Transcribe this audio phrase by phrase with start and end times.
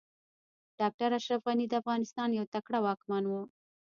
[0.79, 3.33] ډاکټر اشرف غني د افغانستان يو تکړه واکمن و